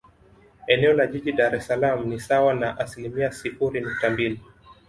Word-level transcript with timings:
Eneo 0.75 0.93
la 0.93 1.07
Jiji 1.11 1.33
la 1.35 1.37
Dar 1.43 1.55
es 1.59 1.67
Salaam 1.71 2.09
ni 2.09 2.19
sawa 2.19 2.53
na 2.53 2.77
asilimia 2.79 3.31
sifuri 3.31 3.81
nukta 3.81 4.09
mbili 4.09 4.39